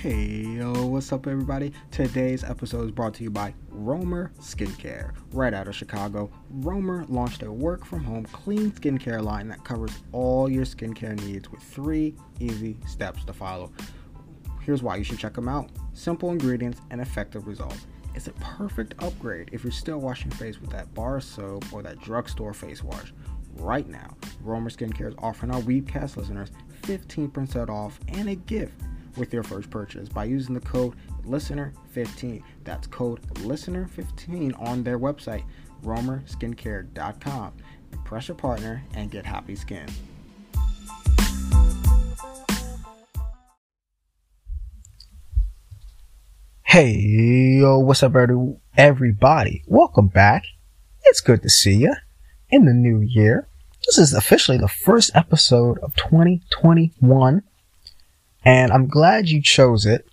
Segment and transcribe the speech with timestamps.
[0.00, 1.74] Hey, yo, what's up, everybody?
[1.90, 5.12] Today's episode is brought to you by Romer Skincare.
[5.34, 9.92] Right out of Chicago, Romer launched a work from home clean skincare line that covers
[10.12, 13.70] all your skincare needs with three easy steps to follow.
[14.62, 17.86] Here's why you should check them out simple ingredients and effective results.
[18.14, 22.00] It's a perfect upgrade if you're still washing face with that bar soap or that
[22.00, 23.12] drugstore face wash.
[23.56, 26.52] Right now, Romer Skincare is offering our Weebcast listeners
[26.84, 28.80] 15% off and a gift
[29.16, 30.94] with your first purchase by using the code
[31.26, 32.42] LISTENER15.
[32.64, 35.44] That's code LISTENER15 on their website,
[35.84, 37.52] romerskincare.com.
[37.92, 39.88] Impress your partner and get happy skin.
[46.62, 48.14] Hey, yo, what's up,
[48.76, 49.64] everybody?
[49.66, 50.44] Welcome back.
[51.02, 51.94] It's good to see you
[52.48, 53.48] in the new year.
[53.86, 57.42] This is officially the first episode of 2021
[58.44, 60.06] and I'm glad you chose it.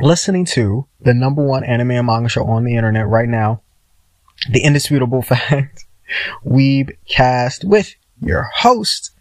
[0.00, 3.62] Listening to the number one anime and manga show on the internet right now,
[4.50, 5.84] the indisputable fact,
[6.44, 9.12] Weeb Cast with your host,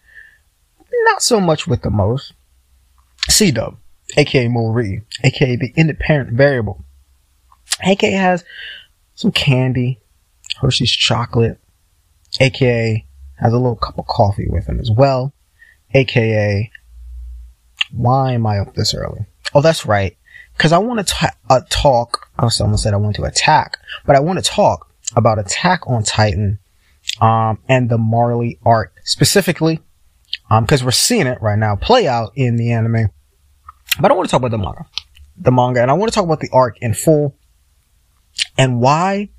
[1.06, 2.34] not so much with the most,
[3.30, 3.78] C Dub,
[4.18, 6.84] aka Marie, aka the independent variable.
[7.84, 8.44] aka has
[9.16, 10.00] some candy,
[10.60, 11.60] Hershey's chocolate,
[12.40, 15.34] aka has a little cup of coffee with him as well,
[15.94, 16.72] aka
[17.94, 19.26] why am I up this early?
[19.54, 20.18] Oh, that's right.
[20.58, 22.30] Cause I want to ta- uh, talk.
[22.38, 26.04] Oh, someone said I want to attack, but I want to talk about Attack on
[26.04, 26.60] Titan,
[27.22, 29.80] um, and the Marley arc specifically,
[30.50, 33.10] um, cause we're seeing it right now play out in the anime.
[34.00, 34.86] But I want to talk about the manga,
[35.38, 37.36] the manga, and I want to talk about the arc in full
[38.58, 39.30] and why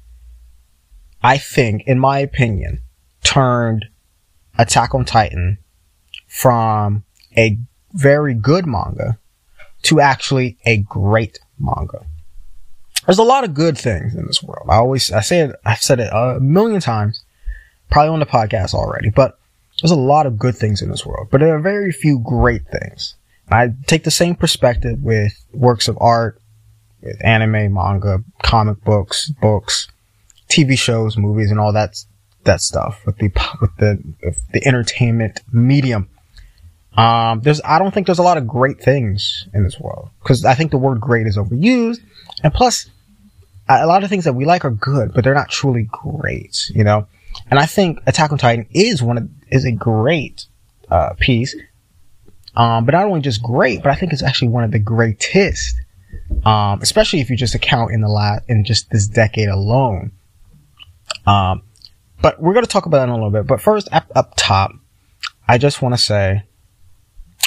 [1.22, 2.82] I think, in my opinion,
[3.22, 3.86] turned
[4.58, 5.58] Attack on Titan
[6.28, 7.04] from
[7.36, 7.58] a
[7.94, 9.18] very good manga
[9.82, 12.04] to actually a great manga.
[13.06, 14.66] There's a lot of good things in this world.
[14.70, 17.22] I always, I say it, I've said it a million times,
[17.90, 19.38] probably on the podcast already, but
[19.80, 22.62] there's a lot of good things in this world, but there are very few great
[22.66, 23.14] things.
[23.50, 26.40] I take the same perspective with works of art,
[27.02, 29.88] with anime, manga, comic books, books,
[30.48, 31.96] TV shows, movies, and all that,
[32.44, 33.30] that stuff with the,
[33.60, 36.08] with the, with the entertainment medium.
[36.96, 40.44] Um, there's, I don't think there's a lot of great things in this world because
[40.44, 41.98] I think the word great is overused.
[42.42, 42.88] And plus,
[43.68, 46.84] a lot of things that we like are good, but they're not truly great, you
[46.84, 47.08] know?
[47.50, 50.46] And I think Attack on Titan is one of, is a great,
[50.88, 51.56] uh, piece.
[52.56, 55.74] Um, but not only just great, but I think it's actually one of the greatest.
[56.44, 60.12] Um, especially if you just account in the last, in just this decade alone.
[61.26, 61.62] Um,
[62.22, 63.46] but we're going to talk about that in a little bit.
[63.46, 64.72] But first, up, up top,
[65.48, 66.44] I just want to say,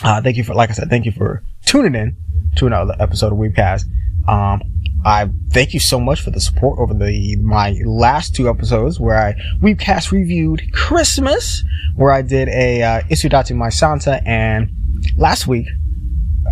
[0.03, 2.15] uh, thank you for, like I said, thank you for tuning in
[2.57, 3.85] to another episode of Weebcast.
[4.27, 4.61] Um,
[5.05, 9.17] I thank you so much for the support over the my last two episodes where
[9.17, 11.63] I Weebcast reviewed Christmas,
[11.95, 14.69] where I did a uh, Itsudatte My Santa, and
[15.15, 15.67] last week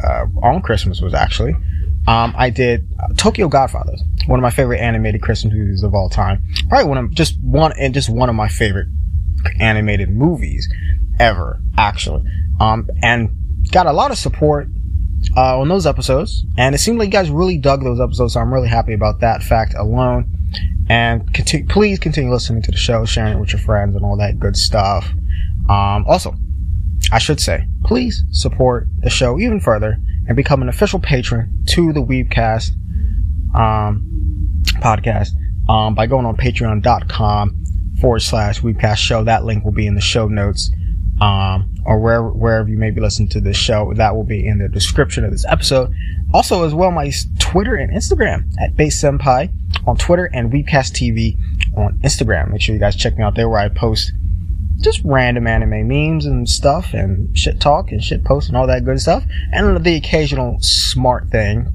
[0.03, 1.55] uh, on Christmas was actually
[2.07, 6.43] um, I did Tokyo Godfathers, one of my favorite animated Christmas movies of all time.
[6.69, 8.87] Probably one of just one and just one of my favorite
[9.59, 10.71] animated movies
[11.19, 12.23] ever, actually.
[12.59, 13.29] Um, and
[13.71, 14.67] got a lot of support,
[15.35, 16.45] uh, on those episodes.
[16.57, 18.33] And it seemed like you guys really dug those episodes.
[18.33, 20.31] So I'm really happy about that fact alone.
[20.89, 21.33] And
[21.69, 24.55] please continue listening to the show, sharing it with your friends and all that good
[24.55, 25.11] stuff.
[25.67, 26.35] Um, also,
[27.11, 31.91] I should say, please support the show even further and become an official patron to
[31.91, 32.71] the Weebcast,
[33.55, 35.29] um, podcast,
[35.67, 37.63] um, by going on patreon.com
[37.99, 39.23] forward slash Weebcast show.
[39.23, 40.71] That link will be in the show notes
[41.21, 43.93] um, or wherever, wherever you may be listening to this show.
[43.93, 45.93] That will be in the description of this episode.
[46.33, 49.51] Also, as well, my Twitter and Instagram at Based Senpai
[49.87, 51.37] on Twitter and Weebcast TV
[51.77, 52.51] on Instagram.
[52.51, 54.11] Make sure you guys check me out there where I post
[54.81, 58.83] just random anime memes and stuff and shit talk and shit posts and all that
[58.83, 59.23] good stuff.
[59.51, 61.71] And the occasional smart thing,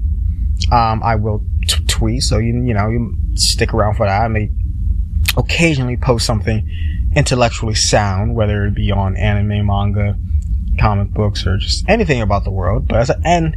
[0.71, 2.23] um, I will t- tweet.
[2.23, 4.23] So you, you know, you stick around for that.
[4.23, 4.51] I may
[5.37, 6.69] occasionally post something
[7.15, 10.17] intellectually sound, whether it be on anime, manga,
[10.79, 12.89] comic books, or just anything about the world.
[12.89, 13.55] But as a, and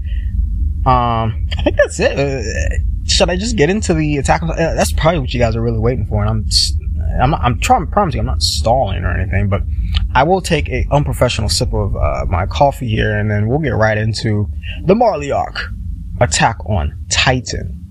[0.86, 2.18] um, I think that's it.
[2.18, 4.42] Uh, should I just get into the attack?
[4.42, 6.46] On, uh, that's probably what you guys are really waiting for, and I'm.
[7.22, 9.62] I'm, not, I'm trying, promising I'm not stalling or anything, but
[10.16, 13.76] I will take a unprofessional sip of uh, my coffee here, and then we'll get
[13.76, 14.50] right into
[14.86, 15.70] the Marley arc,
[16.22, 17.83] Attack on Titan.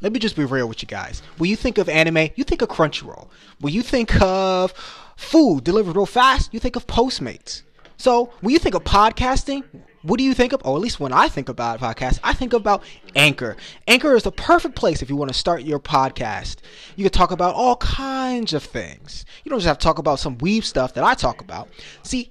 [0.00, 1.22] Let me just be real with you guys.
[1.38, 3.28] When you think of anime, you think of Crunchyroll.
[3.60, 4.72] When you think of
[5.16, 7.62] food delivered real fast, you think of Postmates.
[7.96, 9.64] So when you think of podcasting,
[10.02, 12.52] what do you think of, or at least when I think about podcasts, I think
[12.52, 12.84] about
[13.16, 13.56] Anchor.
[13.88, 16.58] Anchor is the perfect place if you want to start your podcast.
[16.94, 19.24] You can talk about all kinds of things.
[19.42, 21.68] You don't just have to talk about some weeb stuff that I talk about.
[22.04, 22.30] See,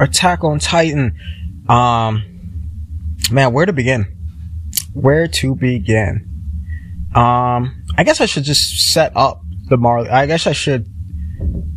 [0.00, 1.14] Attack on Titan.
[1.68, 2.22] Um,
[3.30, 4.06] man, where to begin?
[4.94, 6.24] Where to begin?
[7.14, 10.08] Um, I guess I should just set up the Marley.
[10.08, 10.86] I guess I should,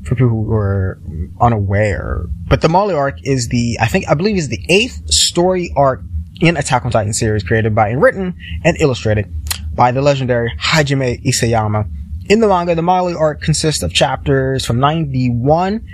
[0.03, 1.01] for people who are
[1.39, 5.71] unaware, but the Marley arc is the, I think, I believe is the eighth story
[5.75, 6.01] arc
[6.41, 9.33] in Attack on Titan series created by and written and illustrated
[9.75, 11.89] by the legendary Hajime Isayama.
[12.29, 15.85] In the manga, the Marley arc consists of chapters from 91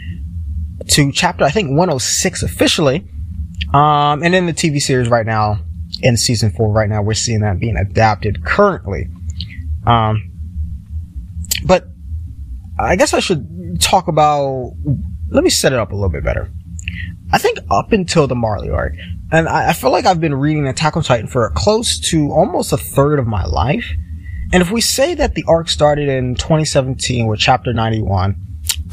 [0.87, 3.07] to chapter, I think, 106 officially.
[3.73, 5.59] Um, and in the TV series right now,
[6.01, 9.09] in season four right now, we're seeing that being adapted currently.
[9.85, 10.31] Um,
[11.65, 11.87] but
[12.79, 14.73] I guess I should talk about,
[15.29, 16.51] let me set it up a little bit better.
[17.31, 18.93] I think up until the Marley arc,
[19.31, 22.71] and I, I feel like I've been reading Attack on Titan for close to almost
[22.71, 23.91] a third of my life.
[24.53, 28.46] And if we say that the arc started in 2017 with chapter 91,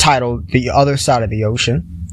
[0.05, 2.07] titled The Other Side of the Ocean,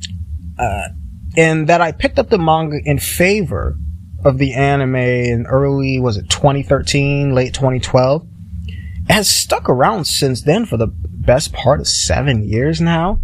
[0.58, 0.88] uh,
[1.36, 3.78] and that I picked up the manga in favor
[4.24, 8.26] of the anime in early, was it 2013, late 2012,
[9.10, 13.20] it has stuck around since then for the best part of seven years now.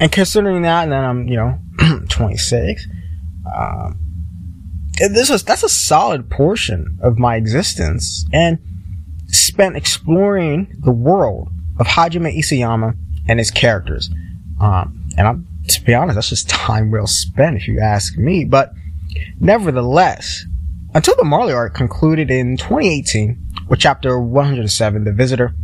[0.00, 1.60] And considering that, and then I'm, you know,
[2.08, 2.88] 26,
[3.54, 3.96] um,
[4.98, 8.58] this was that's a solid portion of my existence and
[9.28, 11.48] spent exploring the world
[11.78, 12.96] of Hajime Isayama
[13.30, 14.10] and his characters.
[14.60, 18.44] Um, and I'm, to be honest, that's just time well spent if you ask me.
[18.44, 18.72] But
[19.38, 20.44] nevertheless,
[20.94, 23.38] until the Marley arc concluded in 2018
[23.68, 25.54] with chapter 107, The Visitor,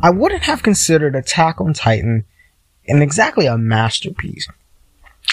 [0.00, 2.24] I wouldn't have considered Attack on Titan
[2.84, 4.46] in exactly a masterpiece.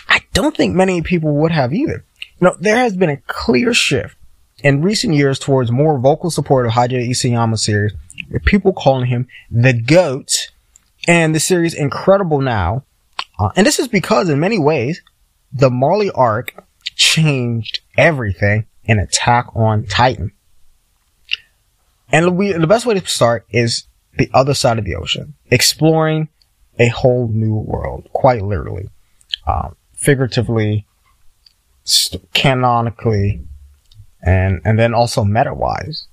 [0.09, 2.03] I don't think many people would have either.
[2.39, 4.17] You know, there has been a clear shift
[4.63, 7.93] in recent years towards more vocal support of Hajime Isayama series,
[8.31, 10.49] with people calling him the GOAT,
[11.07, 12.83] and the series incredible now.
[13.39, 15.01] Uh, and this is because in many ways,
[15.53, 16.65] the Marley arc
[16.95, 20.31] changed everything in Attack on Titan.
[22.11, 23.87] And we, the best way to start is
[24.17, 26.29] the other side of the ocean, exploring
[26.79, 28.89] a whole new world, quite literally,
[29.45, 30.85] um, figuratively,
[31.83, 33.41] st- canonically,
[34.21, 36.07] and and then also meta wise.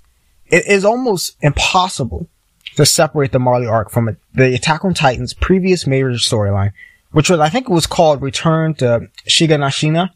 [0.47, 2.29] It is almost impossible
[2.77, 6.73] to separate the Marley arc from the Attack on Titan's previous major storyline,
[7.13, 10.11] which was I think it was called Return to Shiganshina,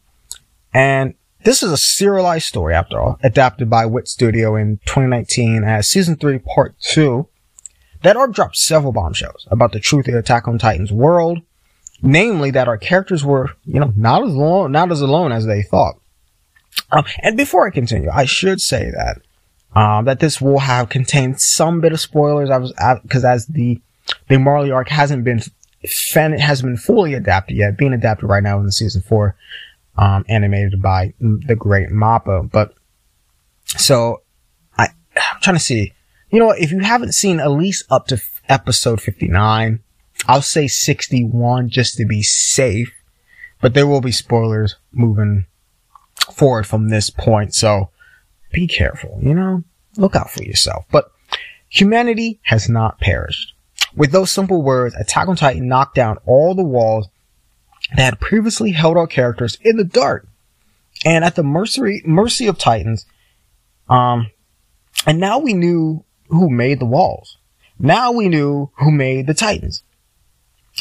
[0.73, 1.13] and
[1.43, 6.17] this is a serialized story after all, adapted by Wit Studio in 2019 as season
[6.17, 7.27] three, part two.
[8.01, 11.39] That arc dropped several bombshells about the truth of Attack on Titan's world,
[12.01, 15.61] namely that our characters were, you know, not as alone, not as alone as they
[15.61, 15.95] thought.
[16.91, 19.21] Um, and before I continue, I should say that
[19.75, 22.49] um, that this will have contained some bit of spoilers.
[22.49, 22.73] I was
[23.03, 23.79] because as the
[24.27, 25.41] the Marley arc hasn't been
[25.87, 29.35] fan, hasn't been fully adapted yet, being adapted right now in the season four,
[29.97, 32.49] um, animated by the great Mappa.
[32.49, 32.73] But
[33.65, 34.21] so
[34.77, 35.93] I I'm trying to see.
[36.31, 39.79] You know, if you haven't seen at least up to f- episode 59,
[40.27, 42.93] I'll say 61 just to be safe,
[43.61, 45.47] but there will be spoilers moving
[46.31, 47.55] forward from this point.
[47.55, 47.89] So
[48.51, 49.63] be careful, you know,
[49.97, 50.85] look out for yourself.
[50.91, 51.11] But
[51.69, 53.53] humanity has not perished.
[53.95, 57.07] With those simple words, Attack on Titan knocked down all the walls
[57.95, 60.27] that had previously held our characters in the dark
[61.05, 63.05] and at the mercy, mercy of Titans.
[63.89, 64.31] Um,
[65.05, 67.37] and now we knew who made the walls.
[67.79, 69.83] Now we knew who made the Titans.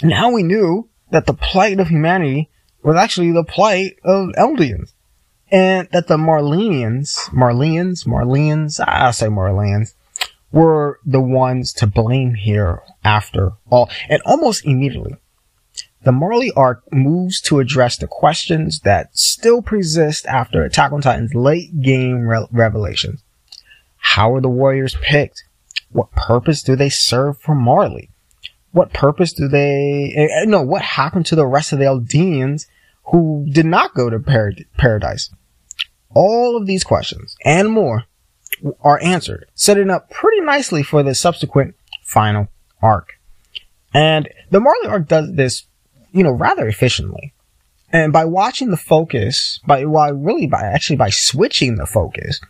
[0.03, 2.51] Now we knew that the plight of humanity
[2.83, 4.93] was actually the plight of Eldians.
[5.51, 9.95] And that the Marlenians, Marlenians, Marlenians, I'll say Marlenians,
[10.53, 13.89] were the ones to blame here after all.
[14.09, 15.17] And almost immediately,
[16.05, 21.35] the Marley arc moves to address the questions that still persist after Attack on Titan's
[21.35, 23.23] late game re- revelations.
[23.97, 25.45] How are the warriors picked?
[25.91, 28.11] What purpose do they serve for Marley?
[28.73, 32.67] What purpose do they, eh, no, what happened to the rest of the Eldians
[33.05, 35.31] who did not go to par- paradise?
[36.15, 38.05] All of these questions and more
[38.81, 41.75] are answered, setting up pretty nicely for the subsequent
[42.05, 42.49] final
[42.83, 43.15] arc.
[43.95, 45.67] And the Marley arc does this,
[46.13, 47.35] you know, rather efficiently.
[47.91, 52.41] And by watching the focus, by, why really by, actually by switching the focus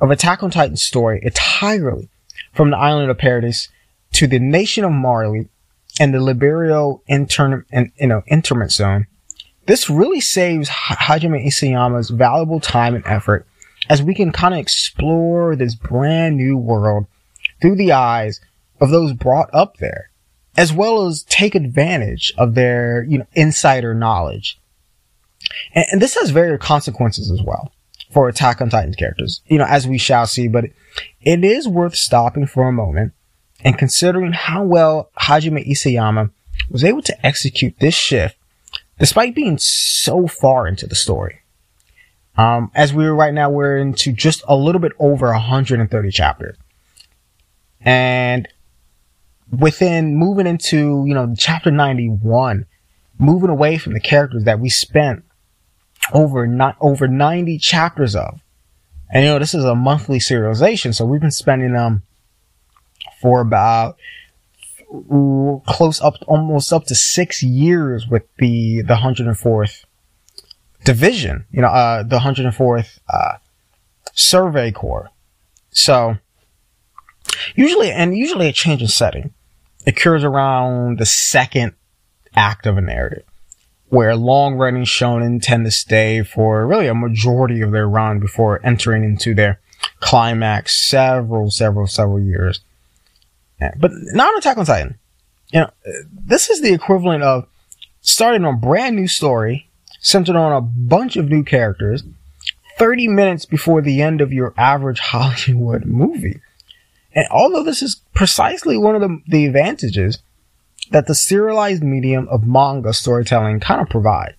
[0.00, 2.08] of Attack on Titan's story entirely
[2.52, 3.68] from the island of Paradis
[4.12, 5.48] to the nation of Marley
[5.98, 9.06] and the Liberio intern, and, you know, interment zone,
[9.66, 13.46] this really saves Hajime Isayama's valuable time and effort
[13.88, 17.06] as we can kind of explore this brand new world
[17.60, 18.40] through the eyes
[18.80, 20.10] of those brought up there,
[20.56, 24.58] as well as take advantage of their, you know, insider knowledge.
[25.74, 27.72] And, and this has various consequences as well
[28.10, 30.64] for Attack on Titan's characters, you know, as we shall see, but
[31.20, 33.12] it is worth stopping for a moment
[33.60, 36.30] and considering how well Hajime Isayama
[36.70, 38.36] was able to execute this shift
[38.98, 41.40] despite being so far into the story.
[42.36, 46.56] Um, as we're right now, we're into just a little bit over 130 chapters.
[47.80, 48.48] And
[49.50, 52.66] within moving into, you know, chapter 91,
[53.18, 55.24] moving away from the characters that we spent
[56.12, 58.40] over not over 90 chapters of.
[59.10, 62.02] And you know, this is a monthly serialization, so we've been spending them um,
[63.20, 63.96] for about
[65.66, 69.84] close up almost up to six years with the the 104th
[70.84, 73.38] division, you know, uh, the 104th uh,
[74.12, 75.10] survey corps.
[75.70, 76.16] So
[77.56, 79.32] usually, and usually a change in setting
[79.86, 81.72] occurs around the second
[82.36, 83.24] act of a narrative
[83.88, 88.60] where long running shonen tend to stay for really a majority of their run before
[88.64, 89.60] entering into their
[90.00, 92.60] climax several, several, several years.
[93.78, 94.98] But not Attack on Titan.
[95.52, 95.70] You know,
[96.12, 97.46] this is the equivalent of
[98.00, 99.68] starting a brand new story
[100.00, 102.02] centered on a bunch of new characters
[102.78, 106.40] 30 minutes before the end of your average Hollywood movie.
[107.14, 110.18] And although this is precisely one of the, the advantages
[110.90, 114.34] that the serialized medium of manga storytelling kind of provide.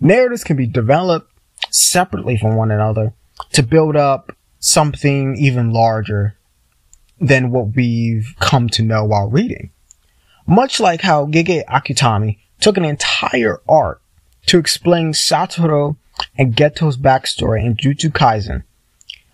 [0.00, 1.30] Narratives can be developed
[1.70, 3.14] separately from one another
[3.52, 6.36] to build up something even larger
[7.20, 9.70] than what we've come to know while reading.
[10.46, 14.00] Much like how Gege Akutami took an entire arc
[14.46, 15.96] to explain Satoru
[16.36, 18.64] and Geto's backstory in Jujutsu Kaisen,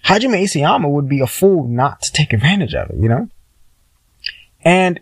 [0.06, 3.28] Hajime Isayama would be a fool not to take advantage of it, you know?
[4.62, 5.00] And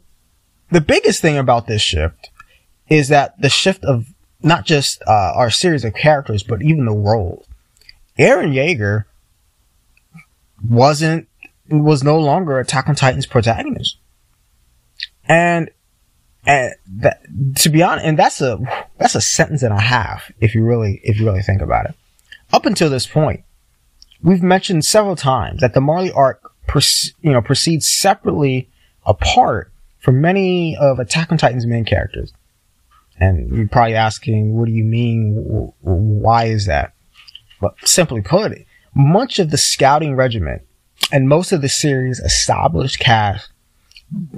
[0.71, 2.31] the biggest thing about this shift
[2.89, 4.07] is that the shift of
[4.43, 7.47] not just uh, our series of characters, but even the roles.
[8.19, 9.05] Eren Yeager
[10.69, 11.29] wasn't
[11.73, 13.99] was no longer Attack on Titan's protagonist,
[15.27, 15.71] and
[16.47, 17.23] and that
[17.57, 18.59] to be honest, and that's a
[18.99, 21.95] that's a sentence and a half if you really if you really think about it.
[22.53, 23.45] Up until this point,
[24.23, 26.53] we've mentioned several times that the Marley arc,
[27.21, 28.69] you know, proceeds separately
[29.07, 32.33] apart from many of Attack on Titan's main characters.
[33.19, 35.73] And you're probably asking, what do you mean?
[35.81, 36.95] Why is that?
[37.61, 38.53] But simply put,
[38.95, 40.63] much of the scouting regiment
[41.13, 43.51] and most of the series' established cast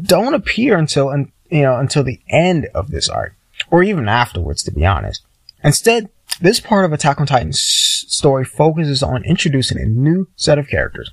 [0.02, 1.14] don't appear until,
[1.50, 3.34] you know, until the end of this arc,
[3.70, 5.24] or even afterwards, to be honest.
[5.62, 10.68] Instead, this part of Attack on Titan's story focuses on introducing a new set of
[10.68, 11.10] characters,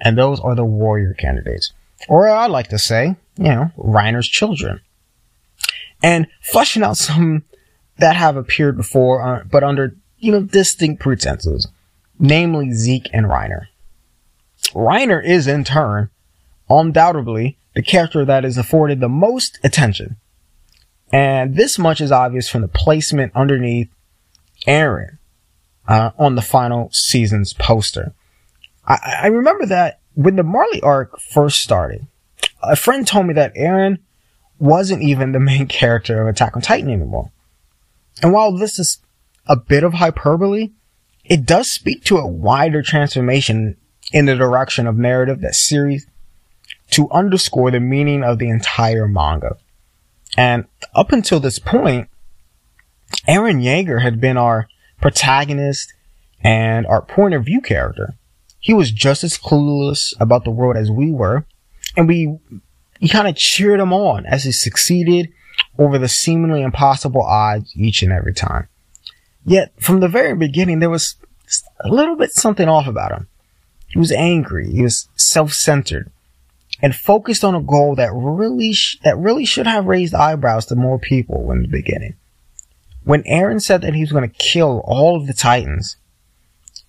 [0.00, 1.72] and those are the warrior candidates.
[2.08, 4.80] Or I like to say, you know, Reiner's children.
[6.02, 7.44] And fleshing out some
[7.96, 11.66] that have appeared before, uh, but under, you know, distinct pretenses,
[12.18, 13.66] namely Zeke and Reiner.
[14.70, 16.10] Reiner is in turn,
[16.68, 20.16] undoubtedly, the character that is afforded the most attention.
[21.12, 23.88] And this much is obvious from the placement underneath
[24.66, 25.18] Eren
[25.86, 28.14] uh, on the final season's poster.
[28.86, 32.06] I, I remember that when the Marley arc first started,
[32.62, 33.98] a friend told me that Eren
[34.58, 37.30] wasn't even the main character of Attack on Titan anymore.
[38.22, 38.98] And while this is
[39.46, 40.72] a bit of hyperbole,
[41.24, 43.76] it does speak to a wider transformation
[44.12, 46.06] in the direction of narrative that series
[46.90, 49.56] to underscore the meaning of the entire manga.
[50.36, 52.08] And up until this point,
[53.28, 54.68] Eren Yeager had been our
[55.00, 55.92] protagonist
[56.42, 58.14] and our point of view character.
[58.60, 61.46] He was just as clueless about the world as we were,
[61.96, 62.38] and we,
[63.00, 65.32] we kind of cheered him on as he succeeded
[65.78, 68.68] over the seemingly impossible odds each and every time.
[69.44, 71.16] Yet, from the very beginning, there was
[71.80, 73.28] a little bit something off about him.
[73.88, 76.10] He was angry, he was self-centered,
[76.80, 80.76] and focused on a goal that really, sh- that really should have raised eyebrows to
[80.76, 82.14] more people in the beginning.
[83.04, 85.96] When Eren said that he was going to kill all of the Titans,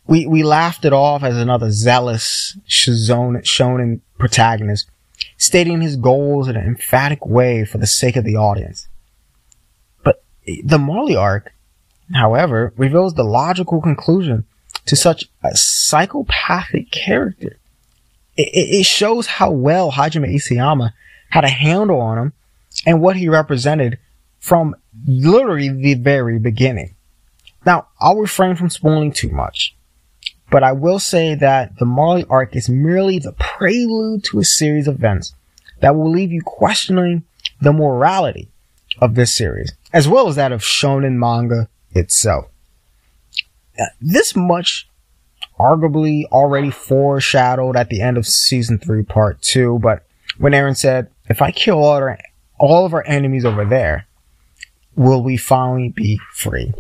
[0.06, 4.90] we, we laughed it off as another zealous shonen, shonen protagonist,
[5.38, 8.88] stating his goals in an emphatic way for the sake of the audience.
[10.04, 10.24] But
[10.64, 11.54] the Marley arc,
[12.14, 14.46] however, reveals the logical conclusion
[14.90, 17.58] to such a psychopathic character.
[18.36, 20.94] It, it shows how well Hajime Isayama
[21.30, 22.34] had a handle on him
[22.86, 24.00] and what he represented
[24.40, 26.96] from literally the very beginning.
[27.66, 29.76] Now, I'll refrain from spoiling too much,
[30.50, 34.88] but I will say that the Marley arc is merely the prelude to a series
[34.88, 35.34] of events
[35.82, 37.24] that will leave you questioning
[37.62, 38.50] the morality
[39.00, 42.46] of this series, as well as that of shonen manga itself.
[44.02, 44.88] This much
[45.60, 50.06] arguably already foreshadowed at the end of season three, part two, but
[50.38, 52.18] when Eren said, if I kill all, our,
[52.58, 54.06] all of our enemies over there,
[54.96, 56.74] will we finally be free?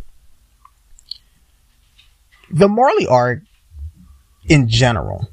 [2.52, 3.42] The Marley arc
[4.48, 5.30] in general.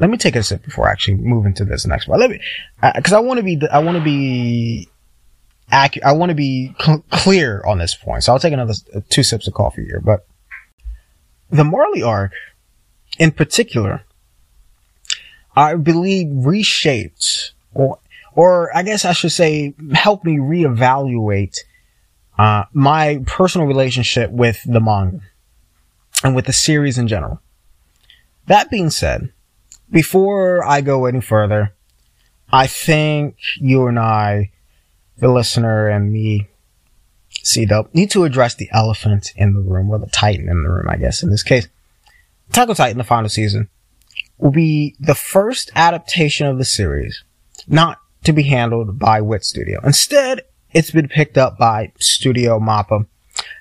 [0.00, 2.18] Let me take a sip before I actually moving to this next one.
[2.18, 2.40] Let me,
[2.94, 4.88] because I want to be, I want to be
[5.70, 6.04] accurate.
[6.04, 8.24] I want to be cl- clear on this point.
[8.24, 10.00] So I'll take another uh, two sips of coffee here.
[10.00, 10.26] But
[11.50, 12.32] the Marley arc,
[13.18, 14.02] in particular,
[15.56, 17.98] I believe reshaped or
[18.32, 21.58] or I guess I should say helped me reevaluate
[22.38, 25.20] uh, my personal relationship with the manga
[26.22, 27.40] and with the series in general.
[28.46, 29.32] That being said,
[29.90, 31.74] before I go any further,
[32.52, 34.50] I think you and I,
[35.18, 36.48] the listener and me,
[37.42, 40.70] see though, need to address the elephant in the room, or the titan in the
[40.70, 41.68] room, I guess, in this case.
[42.50, 43.68] Attack Titan, the final season,
[44.38, 47.24] will be the first adaptation of the series,
[47.66, 49.80] not to be handled by Wit Studio.
[49.82, 50.42] Instead,
[50.72, 53.06] it's been picked up by Studio Mappa.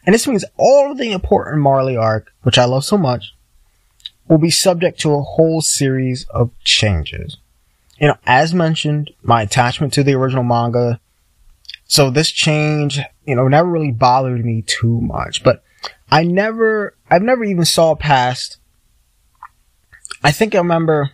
[0.05, 3.33] And this means all of the important Marley arc, which I love so much,
[4.27, 7.37] will be subject to a whole series of changes.
[7.99, 10.99] You know, as mentioned, my attachment to the original manga.
[11.93, 15.63] So this change, you know, never really bothered me too much, but
[16.09, 18.57] I never, I've never even saw past,
[20.23, 21.11] I think I remember,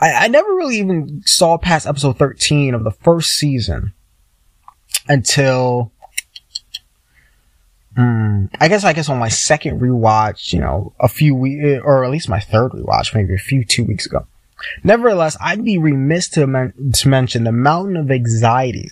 [0.00, 3.92] I, I never really even saw past episode 13 of the first season
[5.08, 5.92] until
[7.94, 12.02] Mm, I guess I guess on my second rewatch, you know, a few weeks, or
[12.02, 14.26] at least my third rewatch, maybe a few two weeks ago.
[14.82, 18.90] Nevertheless, I'd be remiss to, men- to mention the mountain of anxiety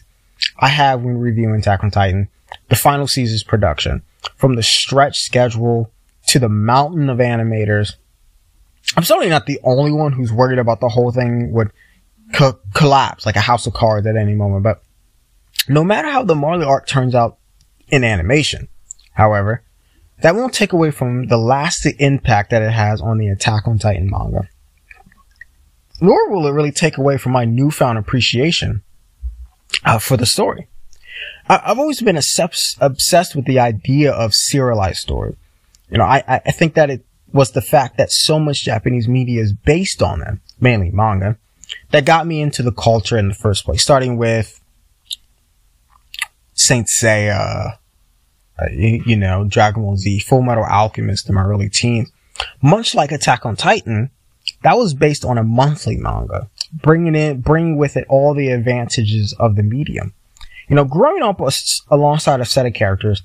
[0.59, 2.29] I have when reviewing Attack on Titan,
[2.69, 4.03] the final season's production,
[4.37, 5.91] from the stretch schedule
[6.29, 7.95] to the mountain of animators.
[8.97, 11.71] I'm certainly not the only one who's worried about the whole thing would
[12.33, 14.83] co- collapse like a house of cards at any moment, but
[15.69, 17.39] no matter how the Marley arc turns out
[17.89, 18.69] in animation,
[19.13, 19.63] However,
[20.23, 23.79] that won't take away from the lasting impact that it has on the Attack on
[23.79, 24.49] Titan manga.
[26.01, 28.83] Nor will it really take away from my newfound appreciation
[29.85, 30.69] uh, for the story.
[31.49, 35.37] I- have always been obsessed, obsessed with the idea of serialized story.
[35.91, 39.43] You know, I, I think that it was the fact that so much Japanese media
[39.43, 41.37] is based on them, mainly manga,
[41.91, 44.61] that got me into the culture in the first place, starting with
[46.55, 47.77] Saint Seiya,
[48.59, 52.13] uh, you, you, know, Dragon Ball Z, Full Metal Alchemist in my early teens.
[52.63, 54.11] Much like Attack on Titan,
[54.63, 59.35] that was based on a monthly manga, bringing in, bringing with it all the advantages
[59.39, 60.13] of the medium.
[60.69, 61.41] You know, growing up
[61.91, 63.23] alongside a set of characters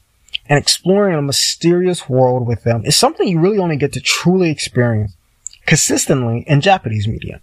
[0.48, 4.50] and exploring a mysterious world with them is something you really only get to truly
[4.50, 5.16] experience
[5.66, 7.42] consistently in Japanese media.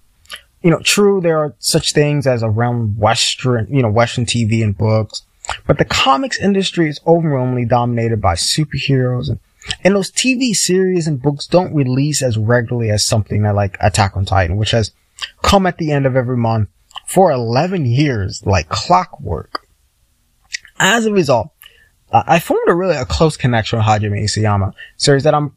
[0.62, 4.76] You know, true, there are such things as around Western, you know, Western TV and
[4.76, 5.22] books,
[5.66, 9.40] but the comics industry is overwhelmingly dominated by superheroes and,
[9.84, 14.24] and those TV series and books don't release as regularly as something like Attack on
[14.24, 14.92] Titan, which has
[15.42, 16.68] come at the end of every month
[17.06, 19.66] for 11 years like clockwork.
[20.78, 21.50] As a result,
[22.12, 25.56] I formed a really a close connection with Hajime Isayama series that I'm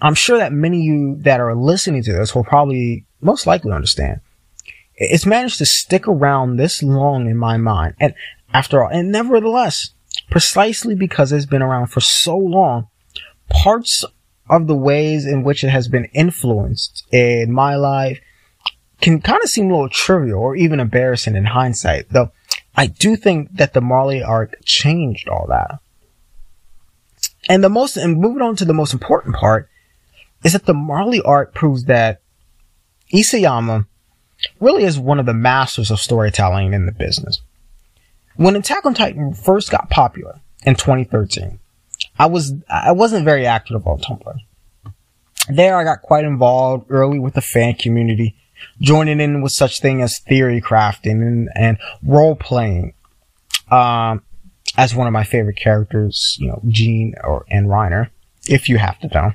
[0.00, 3.72] I'm sure that many of you that are listening to this will probably most likely
[3.72, 4.20] understand.
[4.94, 7.94] It's managed to stick around this long in my mind.
[7.98, 8.14] And
[8.52, 8.90] after all.
[8.90, 9.90] And nevertheless,
[10.30, 12.88] precisely because it's been around for so long,
[13.50, 14.04] parts
[14.48, 18.20] of the ways in which it has been influenced in my life
[19.00, 22.32] can kind of seem a little trivial or even embarrassing in hindsight, though
[22.76, 25.80] I do think that the Marley arc changed all that.
[27.48, 29.68] And the most, and moving on to the most important part
[30.44, 32.20] is that the Marley arc proves that
[33.12, 33.86] Isayama
[34.60, 37.40] really is one of the masters of storytelling in the business.
[38.36, 41.58] When Attack on Titan first got popular in 2013,
[42.20, 44.36] I was, I wasn't very active on Tumblr.
[45.48, 48.36] There, I got quite involved early with the fan community,
[48.78, 52.92] joining in with such thing as theory crafting and, and role playing.
[53.70, 54.22] Um,
[54.76, 58.10] as one of my favorite characters, you know, Jean or and Reiner,
[58.46, 59.32] if you have to know.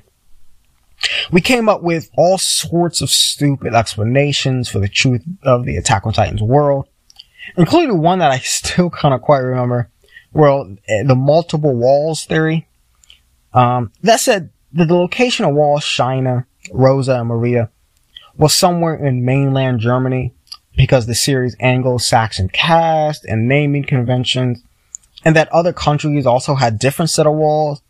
[1.31, 6.05] We came up with all sorts of stupid explanations for the truth of the Attack
[6.05, 6.87] on Titan's world,
[7.57, 9.89] including one that I still kind of quite remember.
[10.33, 12.67] Well, eh, the multiple walls theory.
[13.55, 17.69] Um, that said, the, the location of Wall Shina, Rosa, and Maria
[18.37, 20.33] was somewhere in mainland Germany
[20.75, 24.61] because the series Anglo-Saxon cast and naming conventions,
[25.23, 27.81] and that other countries also had different set of walls,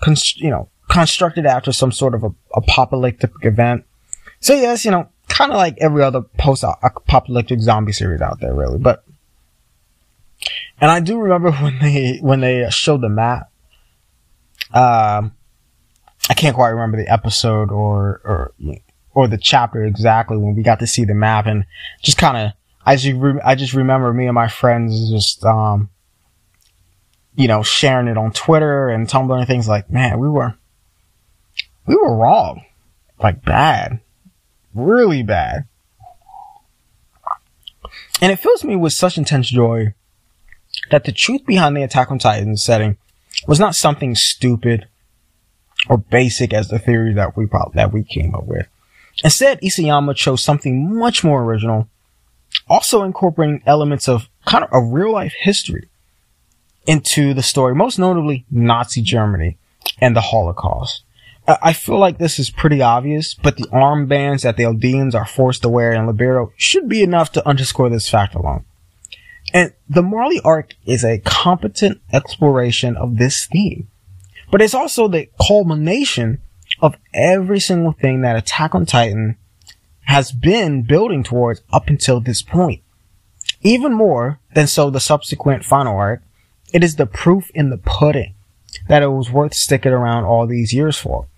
[0.00, 3.84] const- you know, constructed after some sort of a apocalyptic event.
[4.40, 8.78] So yes, you know, kind of like every other post-apocalyptic zombie series out there, really.
[8.78, 9.04] But,
[10.80, 13.51] and I do remember when they, when they showed the map,
[14.72, 15.32] um,
[16.28, 18.54] I can't quite remember the episode or, or,
[19.14, 21.64] or the chapter exactly when we got to see the map and
[22.02, 22.52] just kind of,
[22.84, 25.90] I just, re- I just remember me and my friends just, um,
[27.34, 30.54] you know, sharing it on Twitter and Tumblr and things like, man, we were,
[31.86, 32.64] we were wrong.
[33.18, 34.00] Like bad.
[34.74, 35.66] Really bad.
[38.20, 39.94] And it fills me with such intense joy
[40.90, 42.96] that the truth behind the Attack on Titan setting
[43.46, 44.86] was not something stupid
[45.88, 48.66] or basic as the theory that we probably, that we came up with.
[49.24, 51.88] Instead, Isayama chose something much more original,
[52.68, 55.88] also incorporating elements of kind of a real life history
[56.86, 59.58] into the story, most notably Nazi Germany
[60.00, 61.04] and the Holocaust.
[61.46, 65.62] I feel like this is pretty obvious, but the armbands that the Eldians are forced
[65.62, 68.64] to wear in Liberio should be enough to underscore this fact alone.
[69.52, 73.88] And the Marley arc is a competent exploration of this theme,
[74.50, 76.40] but it's also the culmination
[76.80, 79.36] of every single thing that Attack on Titan
[80.06, 82.82] has been building towards up until this point.
[83.60, 86.22] Even more than so the subsequent final arc,
[86.72, 88.34] it is the proof in the pudding
[88.88, 91.28] that it was worth sticking around all these years for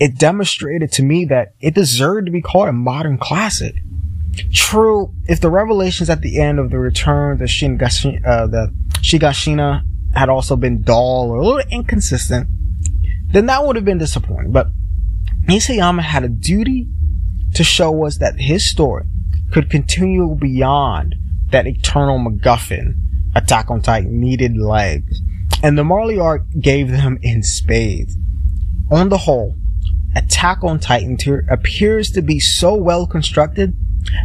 [0.00, 3.76] it demonstrated to me that it deserved to be called a modern classic.
[4.52, 9.82] True, if the revelations at the end of the return, the Shingashi, uh, the Shigashina
[10.14, 12.48] had also been dull or a little inconsistent,
[13.32, 14.52] then that would have been disappointing.
[14.52, 14.68] But
[15.48, 16.88] Isayama had a duty
[17.54, 19.04] to show us that his story
[19.52, 21.16] could continue beyond
[21.50, 22.94] that eternal MacGuffin
[23.34, 25.20] Attack on Titan needed legs.
[25.62, 28.16] And the Marley arc gave them in spades.
[28.90, 29.54] On the whole,
[30.16, 31.16] Attack on Titan
[31.48, 33.76] appears to be so well constructed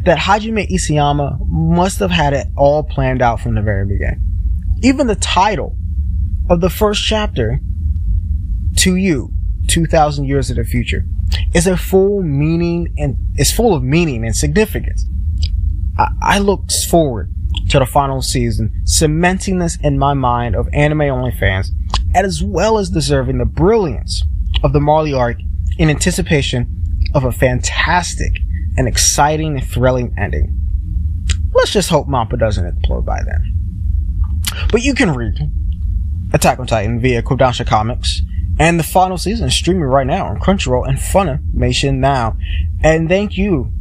[0.04, 4.22] that Hajime Isayama must have had it all planned out from the very beginning.
[4.82, 5.76] Even the title
[6.50, 7.60] of the first chapter,
[8.78, 9.32] To You,
[9.68, 11.06] 2000 Years of the Future,
[11.54, 15.06] is a full meaning and is full of meaning and significance.
[15.98, 17.32] I, I look forward
[17.70, 21.72] to the final season, cementing this in my mind of anime only fans,
[22.14, 24.24] as well as deserving the brilliance
[24.64, 25.38] of the Marley arc
[25.78, 26.84] in anticipation
[27.14, 28.42] of a fantastic
[28.78, 30.60] and exciting thrilling ending.
[31.54, 33.56] Let's just hope Mappa doesn't explode by then.
[34.72, 35.36] But you can read
[36.34, 38.22] Attack on Titan via Kodansha Comics,
[38.60, 42.38] and the final season is streaming right now on Crunchyroll and Funimation now.
[42.84, 43.72] And thank you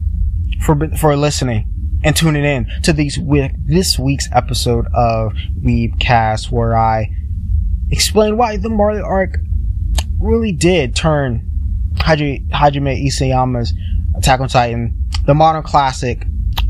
[0.61, 1.69] for for listening
[2.05, 3.19] and tuning in to these
[3.67, 7.11] this week's episode of Weebcast, where I
[7.91, 9.39] explain why the Marley arc
[10.21, 11.51] really did turn
[11.95, 13.73] Hajime, Hajime Isayama's
[14.15, 14.95] Attack on Titan,
[15.27, 16.27] the modern classic,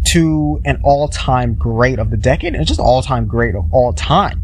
[0.07, 4.43] to an all-time great of the decade, and just all-time great of all time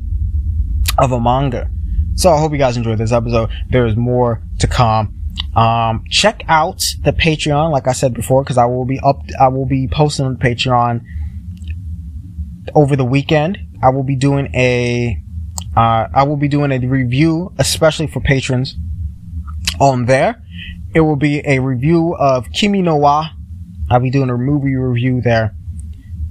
[0.98, 1.70] of a manga.
[2.14, 3.50] So I hope you guys enjoyed this episode.
[3.70, 5.16] There is more to come.
[5.54, 9.48] Um, check out the Patreon, like I said before, because I will be up, I
[9.48, 11.02] will be posting on the Patreon
[12.74, 13.58] over the weekend.
[13.82, 15.22] I will be doing a,
[15.76, 18.76] uh, I will be doing a review, especially for patrons
[19.80, 20.42] on there.
[20.94, 23.28] It will be a review of Kimi no Wa.
[23.90, 25.54] I'll be doing a movie review there.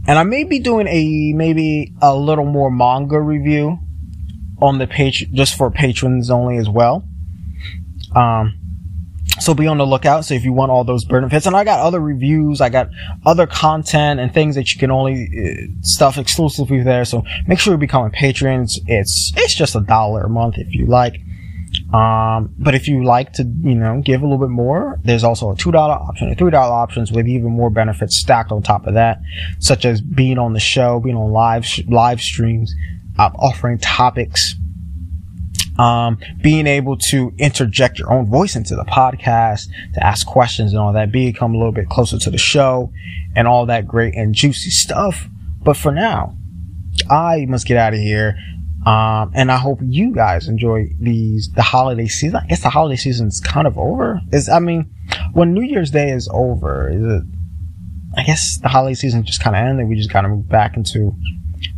[0.08, 3.80] And I may be doing a, maybe a little more manga review
[4.62, 7.08] on the page, just for patrons only as well.
[8.16, 8.56] Um,
[9.40, 10.26] so be on the lookout.
[10.26, 12.90] So if you want all those benefits, and I got other reviews, I got
[13.26, 17.06] other content and things that you can only uh, stuff exclusively there.
[17.06, 18.64] So make sure you become a patron.
[18.64, 21.22] It's, it's, it's just a dollar a month if you like.
[21.94, 25.50] Um, but if you like to, you know, give a little bit more, there's also
[25.50, 29.20] a $2 option, a $3 options with even more benefits stacked on top of that,
[29.60, 32.74] such as being on the show, being on live, live streams,
[33.18, 34.54] uh, offering topics,
[35.80, 40.80] um, being able to interject your own voice into the podcast, to ask questions and
[40.80, 42.92] all that, become a little bit closer to the show
[43.36, 45.28] and all that great and juicy stuff.
[45.64, 46.36] But for now,
[47.10, 48.38] I must get out of here.
[48.86, 52.40] Um, and I hope you guys enjoy these, the holiday season.
[52.42, 54.22] I guess the holiday season is kind of over.
[54.32, 54.90] Is, I mean,
[55.34, 57.24] when New Year's Day is over, is it,
[58.16, 59.88] I guess the holiday season just kind of ended.
[59.88, 61.14] We just kind of move back into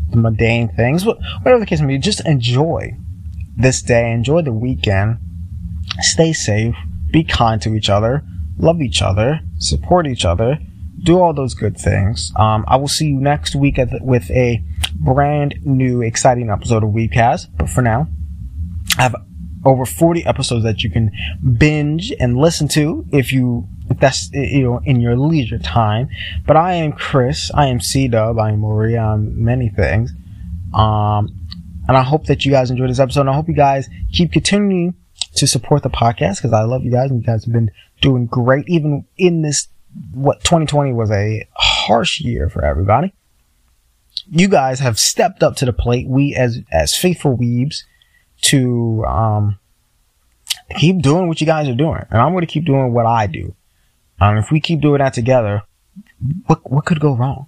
[0.09, 1.05] the mundane things.
[1.05, 2.95] Whatever the case may be, just enjoy
[3.57, 4.11] this day.
[4.11, 5.17] Enjoy the weekend.
[5.99, 6.75] Stay safe.
[7.11, 8.23] Be kind to each other.
[8.57, 9.39] Love each other.
[9.57, 10.59] Support each other.
[11.03, 12.31] Do all those good things.
[12.35, 14.63] Um, I will see you next week the, with a
[14.95, 17.47] brand new, exciting episode of Weebcast.
[17.57, 18.07] But for now,
[18.97, 19.15] I have
[19.65, 21.11] over 40 episodes that you can
[21.57, 26.09] binge and listen to if you if that's you know in your leisure time.
[26.45, 27.51] But I am Chris.
[27.53, 28.39] I am C Dub.
[28.39, 29.01] I am Maria.
[29.01, 30.11] I'm many things.
[30.73, 31.41] Um,
[31.87, 33.21] and I hope that you guys enjoyed this episode.
[33.21, 34.95] And I hope you guys keep continuing
[35.35, 38.25] to support the podcast because I love you guys and you guys have been doing
[38.25, 39.67] great even in this
[40.13, 43.13] what 2020 was a harsh year for everybody.
[44.29, 46.07] You guys have stepped up to the plate.
[46.07, 47.83] We as as faithful weebs
[48.41, 49.59] to um
[50.77, 52.03] keep doing what you guys are doing.
[52.09, 53.55] And I'm going to keep doing what I do.
[54.19, 55.63] Um, if we keep doing that together,
[56.45, 57.47] what what could go wrong?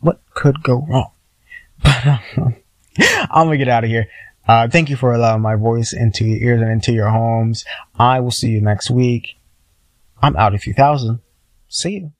[0.00, 1.10] What could go wrong?
[1.82, 2.56] But um,
[2.98, 4.06] I'm gonna get out of here.
[4.46, 7.64] Uh, thank you for allowing my voice into your ears and into your homes.
[7.98, 9.36] I will see you next week.
[10.22, 11.18] I'm out of 2000.
[11.74, 12.12] See you.